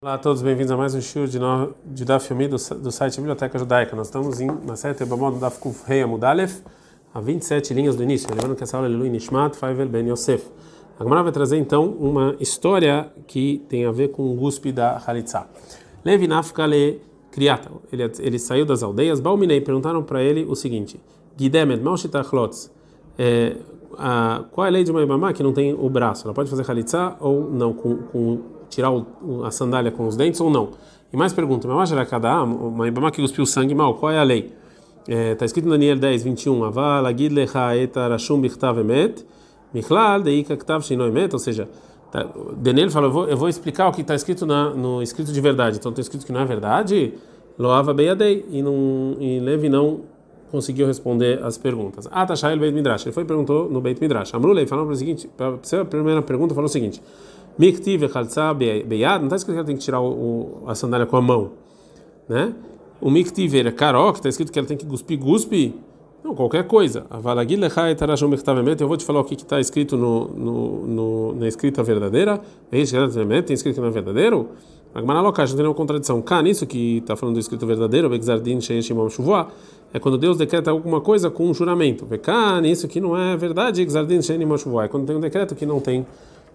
[0.00, 1.40] Olá a todos, bem-vindos a mais um show de,
[1.84, 3.96] de Daf Yomi do, do site Biblioteca Judaica.
[3.96, 6.62] Nós estamos em na série Bamod Daf Kuf Rei Amudalef,
[7.12, 8.30] a 27 linhas do início.
[8.30, 10.46] Lembrando que essa aula é Lui Nishmat Faivel Ben Yosef.
[11.00, 15.02] A Gemara vai trazer então uma história que tem a ver com o guspe da
[15.04, 15.48] Halitzah.
[16.04, 17.02] Levi Nafkale
[17.32, 19.18] Kriata, ele, ele saiu das aldeias.
[19.18, 21.00] Balminei perguntaram para ele o seguinte:
[21.36, 22.70] Gidemed Malshitachlotz,
[23.18, 23.56] é,
[24.52, 26.24] qual é a lei de uma Ibamá que não tem o braço?
[26.24, 30.40] Ela pode fazer Halitzah ou não com, com tirar o, a sandália com os dentes
[30.40, 30.70] ou não?
[31.12, 34.52] E mais pergunta, mas uma ibama que cuspiu sangue mal, qual é a lei?
[35.08, 39.24] Está é, tá escrito em Daniel 10, 21, Aval, Agid lecha eta rashum bichtav emet,
[39.72, 41.66] michlal deika ktav shino emet, ou seja,
[42.12, 45.32] tá, Daniel fala, eu vou, eu vou explicar o que está escrito na, no escrito
[45.32, 47.14] de verdade, então está escrito que não é verdade,
[47.58, 50.00] loava beiadei, e, não, e Levi não
[50.50, 52.06] conseguiu responder as perguntas.
[52.10, 55.26] Ah, el Beit Midrash, ele foi e perguntou no Beit Midrash, Amrulei falou o seguinte,
[55.36, 57.02] para a primeira pergunta falou o seguinte,
[57.58, 61.16] Miktiv echaltza beyad, não está escrito que ela tem que tirar o, a sandália com
[61.16, 61.50] a mão,
[62.28, 62.54] né?
[63.00, 65.74] O miktiv karok, está escrito que ela tem que cuspir, guspe,
[66.22, 67.06] não, qualquer coisa.
[67.10, 72.80] Eu vou te falar o que está escrito no, no, no, na escrita verdadeira, tem
[72.80, 74.48] escrito que não é verdadeiro,
[74.94, 76.20] Agmará não tem nenhuma contradição.
[76.22, 78.10] Cá, nisso que está falando do escrito verdadeiro,
[79.92, 82.06] é quando Deus decreta alguma coisa com um juramento.
[82.18, 86.06] Cá, nisso que não é verdade, é quando tem um decreto que não tem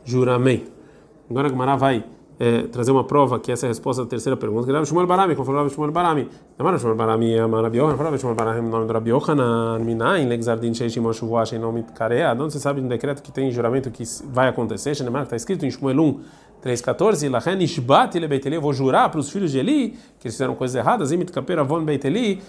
[0.03, 0.82] juramento.
[1.29, 2.03] Agora a Gemara vai
[2.39, 4.65] é, trazer uma prova que essa é a resposta da terceira pergunta.
[4.65, 6.27] Que Rav Shmuel Barami, como falou Rav Shmuel Barami.
[6.59, 9.79] Rav Shmuel Barami é Rabi Yohanan, Rav Shmuel Barami é o nome do Rabi Yohanan,
[9.79, 12.33] Minayin, Legzardin Sheishim Oshuvuah, de Karea.
[12.33, 14.95] Onde você sabe um decreto que tem juramento que vai acontecer?
[14.95, 16.19] Shenemar, está escrito em Shmuel 1,
[16.63, 20.55] 3,14, Lachen Ishbat ele Beiteli, vou jurar para os filhos de Eli que eles fizeram
[20.55, 22.41] coisas erradas, Imit Kapera Von Beiteli,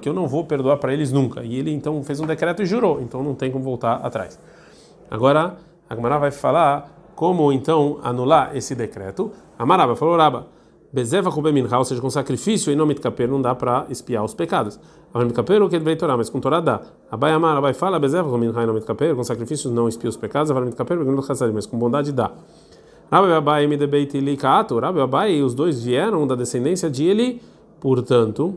[0.00, 1.42] que eu não vou perdoar para eles nunca.
[1.42, 4.38] E ele então fez um decreto e jurou, então não tem como voltar atrás.
[5.10, 5.56] Agora,
[5.88, 9.32] a Gemara vai falar como então anular esse decreto?
[9.58, 10.46] Amaraba falou Raba.
[10.92, 14.34] Bezeva minha, ou seja, com sacrifício em nome de caper não dá para espiar os
[14.34, 14.78] pecados.
[15.12, 16.80] Avam caper que deve Torá, mas com Torá dá.
[17.10, 20.52] Abai Amar, fala, Bezeva minha, em nome de caper, com sacrifício não espia os pecados,
[20.52, 20.96] Avam caper,
[21.52, 22.30] mas com bondade dá.
[23.10, 27.42] Rabi Abai me debeit likato, Rabi Abai, os dois vieram da descendência de Eli,
[27.80, 28.54] portanto,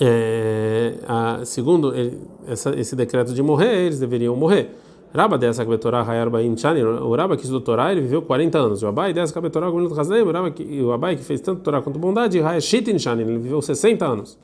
[0.00, 4.74] é, a, segundo ele, essa, esse decreto de morrer, eles deveriam morrer.
[5.12, 8.82] Raba dessa Torá Hayar Baim Chani, o Raba que estudou Torá, ele viveu 40 anos.
[8.82, 12.38] O Abai dessa Torá Gomilut Hazdem, o o Abai que fez tanto Torá quanto bondade,
[12.38, 14.38] Hayar Shitin Chani, ele viveu 60 anos.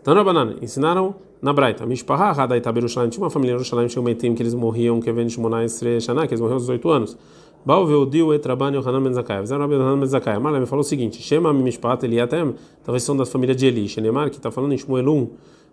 [0.00, 4.04] Então, Rabanan, ensinaram na Braita, Mishpahá Hadai Taberushalayim, tinha uma família em Jerusalém, tinha um
[4.04, 7.18] meitim que eles morriam, que vem de Shmonai Shana, que eles morreram aos 18 anos.
[7.62, 9.40] Baal Veudil Etrabani Yohanan Ben Zakai.
[9.40, 10.38] Fizeram Rabi Yohanan Ben Zakai.
[10.38, 13.86] Malem falou o seguinte: Shema Mishpat Eliatem, talvez são da família de Eli.
[13.86, 15.28] Shenemar, que está falando em Shmuel 1,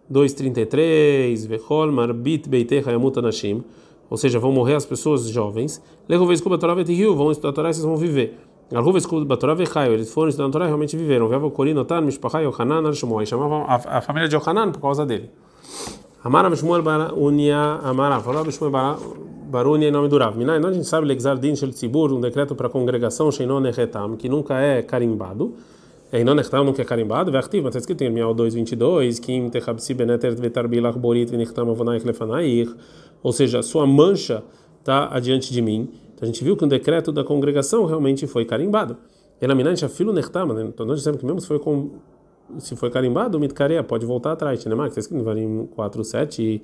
[0.10, 3.64] 233, Vechol Marbit Beitei Hayamut Anashim
[4.10, 5.82] ou seja, vão morrer as pessoas jovens.
[6.08, 8.38] Vão estudar a Torá e vocês vão viver.
[8.70, 11.30] Eles foram estudar a Torá e realmente viveram.
[13.26, 15.30] Chamavam a família de Yohanan por causa dele.
[16.24, 18.72] Amara Shmuel Barunia Amara, falou Shmuel
[19.50, 20.38] Barunia em nome do Rav.
[20.38, 23.66] Minai, nós a gente sabe Lexar Din Shel Tzibur, um decreto para a congregação Sheinon
[23.66, 25.54] Echetam, que nunca é carimbado.
[26.12, 27.32] Einon Echetam nunca é carimbado.
[27.32, 32.06] Vertiv, mas está escrito em Mial 2:22, Kim Techabsi Beneter Vetar Bilach Borit Vinichtam Avonaich
[32.06, 32.74] Lefanaich
[33.22, 34.44] ou seja, sua mancha
[34.80, 35.90] está adiante de mim.
[36.14, 38.98] Então a gente viu que o decreto da congregação realmente foi carimbado.
[39.42, 40.22] Elaminante a filo né?
[40.68, 41.92] então nós dissemos que mesmo se foi com
[42.60, 44.74] se foi carimbado, o mitcareia pode voltar atrás, né?
[44.74, 46.62] Marcos, está escrito no Varim 4, 7,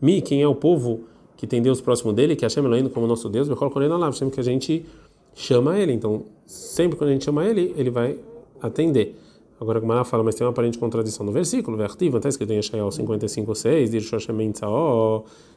[0.00, 1.04] mi, quem é o povo
[1.36, 4.40] que tem Deus próximo dele, que é Hashem Elohim como nosso Deus, Alav, sempre que
[4.40, 4.86] a gente
[5.34, 5.92] chama ele.
[5.92, 8.18] Então, sempre quando a gente chama ele, ele vai
[8.60, 9.16] atender.
[9.60, 12.60] Agora a Gemara fala, mas tem uma aparente contradição no versículo, vertivo, está escrito em
[12.60, 14.52] 55:6, dir Shoshem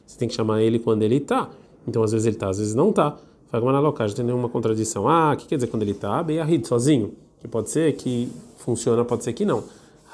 [0.06, 1.50] você tem que chamar ele quando ele está.
[1.86, 3.16] Então às vezes ele está, às vezes não está.
[3.50, 5.08] Fala local, não tem nenhuma contradição.
[5.08, 6.22] Ah, o que quer dizer quando ele está?
[6.22, 7.12] Beyahid, sozinho.
[7.40, 9.64] Que pode ser que funciona, pode ser que não.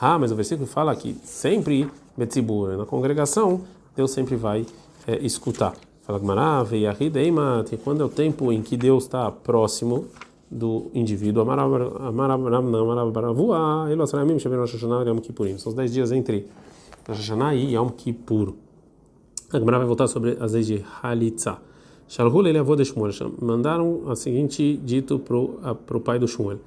[0.01, 3.63] Ah, mas o versículo fala que sempre, Betzibur, na congregação,
[3.95, 4.67] Deus sempre vai
[5.07, 5.75] é, escutar.
[6.03, 10.07] Fala Gemara, Beyahid, Eimat, quando é o tempo em que Deus está próximo
[10.51, 11.45] do indivíduo.
[15.59, 16.47] São os 10 dias entre
[17.09, 18.55] Rosh e Yom Kippur.
[19.53, 21.59] A Gemara vai voltar sobre as leis de Halitza.
[22.09, 23.13] Shalhul ele avô de Shmuel.
[23.41, 26.59] Mandaram a seguinte dito para o pai do Shmuel.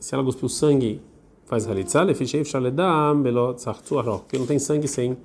[0.00, 1.00] Se ela cuspiu sangue,
[1.44, 2.04] faz Halitza.
[4.18, 5.16] Porque não tem sangue sem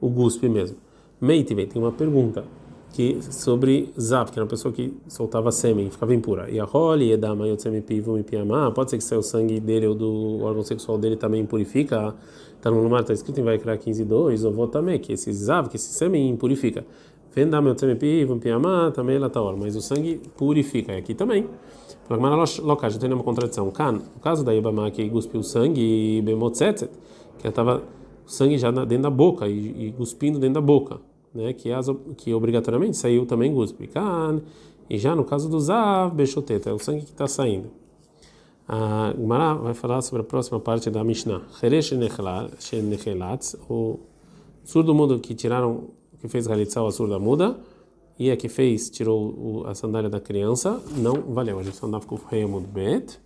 [0.00, 0.76] o guspe mesmo.
[1.20, 2.44] Meitive, tem uma pergunta
[2.92, 6.50] que sobre Zav, que era uma pessoa que soltava sêmen, ficava impura.
[6.50, 10.40] E a Roli, Edama, Yotsemi Pivu, Piamá, pode ser que o sangue dele ou do
[10.42, 12.14] órgão sexual dele também purifica.
[12.56, 15.92] Está no mar, está escrito em Vaikra 15.2, ou também, que esse Zav, que esse
[15.92, 16.84] sêmen impurifica.
[17.34, 20.92] Vendam meu tzemepi, vampiamá, também ela tá Mas o sangue purifica.
[20.92, 21.46] E aqui também.
[22.10, 23.70] Lagmara local, já tem uma contradição.
[23.70, 26.90] Kan, no caso da Ibama que cuspiu sangue, bemotzetzet,
[27.38, 27.82] que ela estava
[28.26, 31.00] sangue já dentro da boca e, e cuspindo dentro da boca,
[31.38, 31.52] né?
[31.52, 31.86] Que, as,
[32.16, 33.86] que obrigatoriamente saiu também guspe.
[33.86, 34.42] Kan,
[34.90, 37.70] e já no caso do Zav, bechoteta, é o sangue que está saindo.
[38.66, 41.42] A Gemara vai falar sobre a próxima parte da Mishnah.
[43.68, 43.98] O
[44.64, 45.84] surdo mudo que tiraram,
[46.20, 47.58] que fez halitzah, a surda muda,
[48.18, 51.58] e a que fez, tirou a sandália da criança, não valeu.
[51.58, 53.18] A gente andava com o rei bet.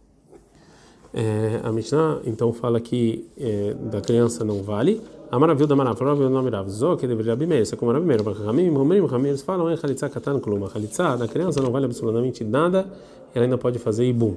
[1.14, 5.00] É, a Mishnah então fala que é, da criança não vale.
[5.32, 6.69] A maravilha da maravilha, provavelmente não mirava.
[6.69, 8.23] Zó que deveria abrir isso é como era primeiro.
[8.23, 10.70] Ramim, Romim, Ramim, eles falam, é halitzah katan kluma.
[10.75, 12.87] Halitzah da criança não vale absolutamente nada,
[13.34, 14.37] ela ainda pode fazer ibum.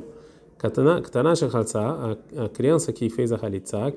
[0.58, 3.92] Katana shechaltzah, a criança que fez a halitzah,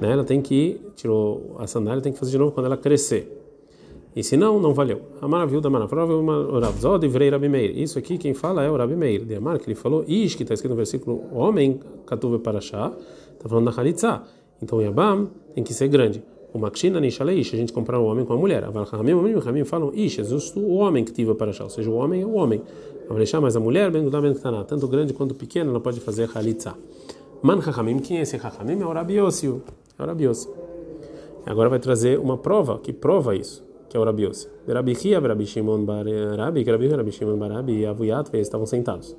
[0.00, 3.42] né, ela tem que, tirou a sandália, tem que fazer de novo quando ela crescer.
[4.16, 5.02] E se não, não valeu.
[5.20, 7.78] A maravilha da maravilha, o Rabzó de Vrei Rabi Meir.
[7.78, 9.26] Isso aqui quem fala é o Rabi Meir.
[9.26, 12.92] De Amar, que ele falou, Ish, que está escrito no versículo, homem, Katuve Parashá,
[13.34, 14.22] está falando da Halitzá.
[14.62, 16.22] Então, Yabam tem que ser grande.
[16.52, 18.64] O Makshina Nishalei Ish, a gente compara o homem com a mulher.
[18.64, 21.94] Aval Hamim, Hamim, Hamim falam, Ish, justo o homem que tive Parashá, ou seja, o
[21.94, 22.62] homem é o homem.
[23.10, 26.30] Avalechá, mas a mulher, Ben Gudá Ben Ktaná, tanto grande quanto pequena, ela pode fazer
[26.34, 26.74] Halitzá.
[27.42, 28.80] Man Hachamim, quem é esse Hachamim?
[28.80, 29.48] É o Rabi Yossi.
[29.98, 30.48] É o Rabi Yossi.
[31.44, 34.48] Agora vai trazer uma prova que prova isso que é o Rabi Yossi.
[34.66, 36.04] Rabi Chia, Rabi Shimon Bar
[36.36, 39.14] Rabi, Rabi Rabi Shimon Bar Rabi e Avuyat, eles estavam sentados.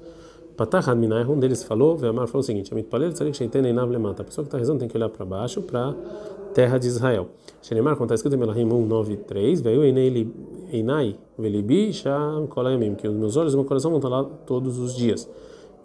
[0.56, 3.38] Patach Adminai, um deles falou, Veamar falou o seguinte: Amit Palel Tzarik.
[3.44, 5.96] A pessoa que está rezando tem que olhar para baixo, para a
[6.54, 7.28] terra de Israel.
[7.62, 13.08] Shenemar, quando está escrito em Melahim 1, 9, 3, veio Einai Velibi Sham Kolayamim, que
[13.08, 15.30] os meus olhos e meu coração vão estar lá todos os dias.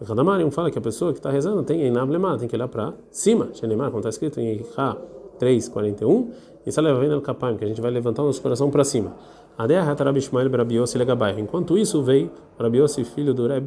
[0.06, 2.68] Radamar, um fala que a pessoa que está rezando tem Einav Lemata, tem que olhar
[2.68, 3.48] para cima.
[3.52, 4.96] Shenemar, quando está escrito em Iha
[5.38, 6.30] 3, 41,
[6.64, 9.16] isso é levando o capaim, que a gente vai levantar o nosso coração para cima.
[9.62, 11.38] Adeha Rabi Ishmael Rabiosi Legabai.
[11.38, 13.66] Enquanto isso, veio Rabiosi, filho do Rabi,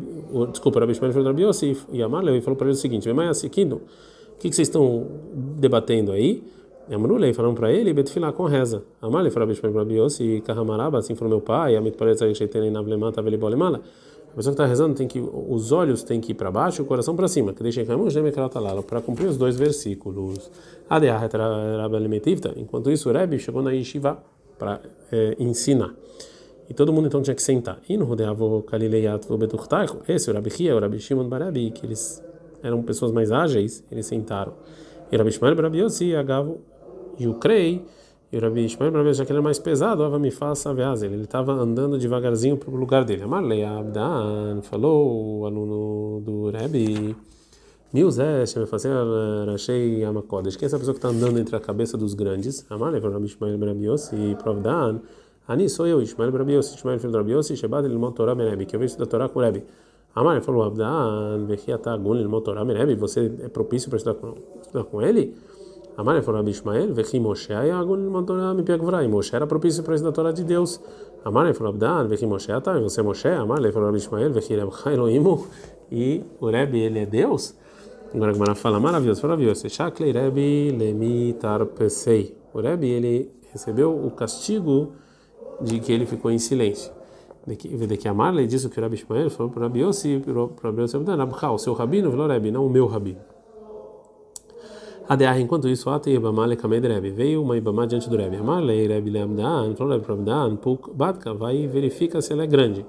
[0.50, 3.50] desculpa, Rabi filho do Rabiosi, e Amarle, e falou para ele o seguinte: Mas o
[3.50, 3.64] que,
[4.42, 6.44] vocês estão debatendo aí?
[6.92, 8.84] Amrulei falaram para ele, Betfilah com reza.
[9.00, 12.72] Amarle, falou Rabi Ishmael Rabiosi, e Kahamaraba, assim falou meu pai, Amit Parece que Sheitene
[12.72, 13.80] Navlemata Velibolemala.
[14.32, 16.86] A pessoa que está rezando tem que os olhos têm que ir para baixo, o
[16.86, 17.54] coração para cima.
[17.54, 20.50] Que deixa para cumprir os dois versículos.
[22.58, 24.24] Enquanto isso, o Rebbe chegou na yeshiva
[24.64, 24.80] para
[25.12, 25.94] é, ensinar.
[26.70, 27.80] E todo mundo então tinha que sentar.
[27.90, 32.24] E no Rodeavo Kalileyat Beturtaiko, esse, o Rabi Chia, o Rabi Shimon Barabi, que eles
[32.64, 34.54] eram pessoas mais ágeis, eles sentaram.
[35.12, 36.62] E o Rabi Shimon Barabi Yossi, Agavo
[37.20, 37.86] e Crei.
[38.32, 40.74] E o Rabi Ishmael, já que ele era mais pesado, Ava faça
[41.04, 43.22] Ele estava andando devagarzinho para o lugar dele.
[43.22, 47.16] Amarlei Abdan falou o aluno do Rebbe.
[47.94, 48.90] Milzé, me fazer
[49.46, 50.56] Rashei Amakodesh.
[50.56, 52.66] Quem é essa pessoa que está andando entre a cabeça dos grandes?
[52.68, 53.56] Amarlei, Rabi Ishmael
[54.14, 55.00] e Provdan.
[55.48, 58.80] Ani sou eu, Ishmael Rabiossi, Ishmael filho do Rabiossi, Shebad ele Torah Rebbe, que eu
[58.80, 59.64] vejo da Torá com o Rebbe.
[60.16, 64.86] Amar falou, Abdan, Vechiata Agun ele Torah Rebbe, você é propício para estudar com, estudar
[64.86, 65.36] com ele?
[65.96, 69.08] Amar falou Rabi Ishmael, Vechi Moshe Agun ele Torah me pegavrai.
[69.08, 70.82] Moshe era propício para estudar a Torá de Deus.
[71.24, 73.28] Amar falou, Abdan, Vechi Moshe Ata, você é Moshe?
[73.28, 75.46] Amar falou Rabi Ishmael, Vechi Rebcha Elohimu,
[75.92, 77.62] e o Rebbe ele é Deus?
[78.14, 79.68] Agora a Gemara fala maravilhoso, maravilhoso.
[79.68, 82.38] Shaklei Rebbe lemitar pesei.
[82.54, 84.94] O Rebbe ele recebeu o castigo
[85.60, 86.92] de que ele ficou em silêncio.
[87.48, 89.80] De que, de que a Marley disse que o Rebbe Ishmael falou para o Rabi
[89.80, 93.20] Yossi, para o Rabi Yossi, o seu rabino, falou Rebbe, não o meu rabino.
[95.10, 98.38] Adear, enquanto isso, Ate Ibama Lekamed Rebbe, veio uma Ibama diante do Rebbe.
[98.38, 102.86] Amarlei Rebbe Leamdan, falou Rebbe Rabdan, Puk Batka, vai e verifica se ela é grande.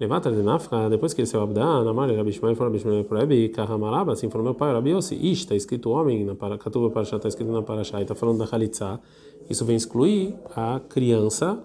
[0.00, 3.48] Levanta de Nafka, depois que ele saiu Abdan, Amar, Rabi Shmuel, falou Rabi Shmuel Rabi,
[3.50, 7.28] Kahamaraba, assim falou meu pai, Rabi Yossi, Ish, está escrito homem, na Katuba Parashá, está
[7.28, 8.98] escrito na Parashá, e está falando da Halitzá,
[9.48, 11.60] isso vem excluir a criança,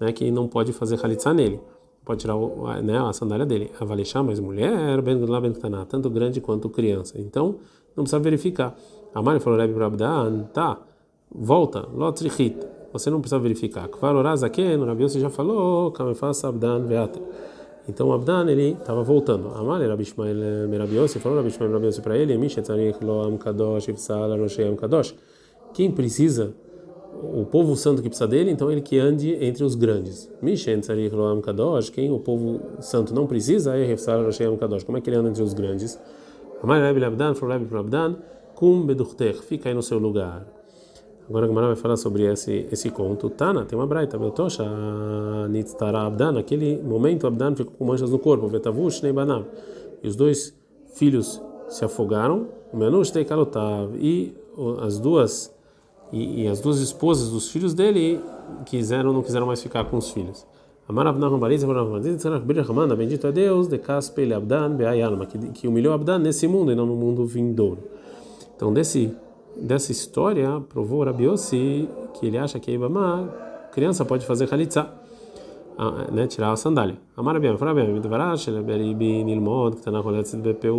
[0.00, 1.60] né, que não pode fazer Halitzá nele,
[2.04, 2.34] pode tirar
[2.82, 3.70] né, a sandália dele.
[3.78, 7.14] Avalechá, mas mulher, Ben Gudla Ben Ktaná, tanto grande quanto criança.
[7.20, 7.60] Então,
[7.96, 8.74] não precisa verificar.
[9.14, 10.78] Amar falou Rabi Abdan, tá,
[11.30, 12.56] volta, Lotrichit,
[12.92, 13.86] você não precisa verificar.
[13.86, 17.20] Kvar Orazaken, Rabi Yossi já falou, Kamefas Abdan Veata.
[17.88, 19.48] Então Abdan ele estava voltando.
[19.54, 22.38] Amar Rabi Ishmael Merabiosi falou Rabi Ishmael Merabiosi para ele.
[25.72, 26.54] Quem precisa
[27.22, 30.30] o povo santo que precisa dele, então ele que ande entre os grandes.
[31.92, 33.96] Quem o povo santo não precisa, é.
[34.84, 35.98] Como é que ele anda entre os grandes?
[36.62, 38.16] Amar Rabi Abdan falou Rabi Abdan,
[38.54, 40.57] Kum Beduchtech, fica aí no seu lugar.
[41.28, 43.28] Agora a Gemara vai falar sobre esse esse conto.
[43.28, 44.64] Tana, tem uma braita, Beltosha,
[45.50, 49.44] Nitztara Abdan, naquele momento Abdan ficou com manchas no corpo, Vetavush Neibanav.
[50.02, 50.56] E os dois
[50.94, 54.34] filhos se afogaram, Menush Teikalotav, e
[54.80, 55.54] as duas
[56.10, 58.20] e, e, as duas esposas dos filhos dele
[58.64, 60.46] quiseram não quiseram mais ficar com os filhos.
[62.96, 66.96] Bendito é Deus, de Caspele Abdan Beayalma, que humilhou Abdan nesse mundo e não no
[66.96, 67.80] mundo vindouro.
[68.56, 69.14] Então, desse,
[69.60, 74.90] dessa história, provou Rabi Yossi que ele acha que a criança, pode fazer Khalitsa,
[76.10, 76.96] né, tirar a sandália.
[79.74, 80.00] Está na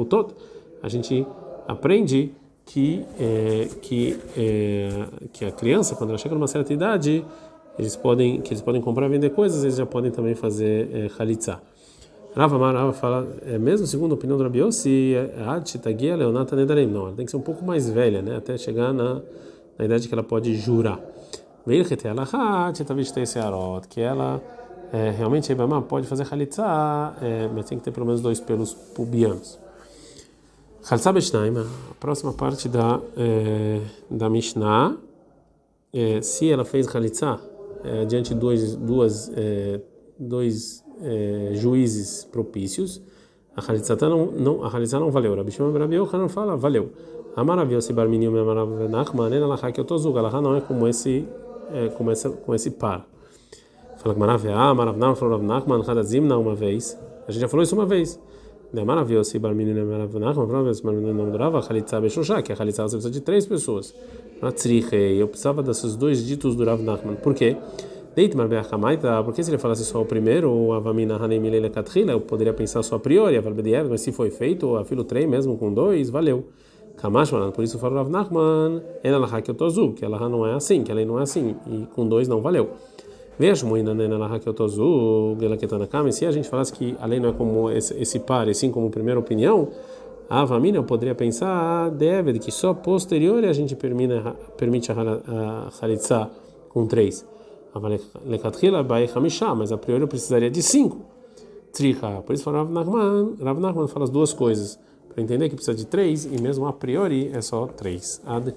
[0.05, 0.33] todo.
[0.83, 1.25] A gente
[1.67, 2.33] aprende
[2.65, 4.89] que, é, que, é,
[5.31, 7.25] que a criança, quando ela chega numa certa idade,
[7.77, 11.62] eles podem, que eles podem comprar vender coisas, eles já podem também fazer é.
[12.36, 15.15] Rava Rava fala, é, mesmo segundo a opinião do Rabi Yossi,
[15.81, 18.93] Tagia Leonata Nedarim, não, ela tem que ser um pouco mais velha, né, até chegar
[18.93, 19.21] na,
[19.77, 21.00] na idade que ela pode jurar.
[23.89, 24.41] Que ela
[24.91, 28.39] é, realmente a Ibama pode fazer Khalitsa, é, mas tem que ter pelo menos dois
[28.39, 29.59] pelos pubianos.
[30.83, 34.95] Khalitsa Beshnaim, a próxima parte da, é, da Mishnah,
[35.93, 37.39] é, se ela fez Khalitsa
[37.83, 39.79] é, de dois, duas, é,
[40.17, 43.01] dois é, juízes propícios,
[43.56, 45.36] a Khalitzata não, não, a Khalitza não valeu.
[45.36, 46.91] Rabi Shimon Rabi Yochanan fala, valeu.
[47.36, 50.56] A maravilha se barminim e maravilha nachman, ela lá que eu tô zuga, ela não
[50.56, 51.27] é como esse,
[51.74, 53.06] é, como essa, com esse par.
[53.98, 56.98] Fala que maravilha, ah, maravilha, falou Rav Nachman, Hadazimna uma vez.
[57.27, 58.20] A gente já falou isso uma vez.
[58.74, 62.53] É maravilhoso se barminim e maravilha nachman, falou que não durava, a Khalitza Beshosha, que
[62.53, 63.94] a Khalitza você precisa de três pessoas.
[65.20, 67.15] Eu precisava desses dois ditos do Nachman.
[67.15, 67.58] Por quê?
[67.58, 67.99] Porque
[69.43, 72.99] se ele falasse só o primeiro, o Avamina Hanemilele Katrila, eu poderia pensar só a
[72.99, 73.39] priori,
[73.89, 76.45] mas se foi feito, a filo 3 mesmo com dois, valeu.
[76.97, 80.83] Kamash por isso fala Rav Nachman, ela que eu tozu, que ela não é assim,
[80.83, 82.71] que ela não é assim, e com dois não valeu.
[83.38, 86.73] Veja, Moina, ela que eu tozu, ela que está na cama, se a gente falasse
[86.73, 89.69] que a lei não é como esse, esse par, e sim como primeira opinião,
[90.29, 96.29] a Avamina eu poderia pensar, deve, que só posterior a gente permite a Halitza
[96.67, 97.25] com três
[99.55, 101.05] mas a priori eu precisaria de cinco.
[101.71, 102.21] Tricha.
[102.25, 104.79] Por isso Rav Nachman, Rav Nachman fala as duas coisas.
[105.09, 108.21] Para entender que precisa de três, e mesmo a priori é só três.
[108.25, 108.55] Ad.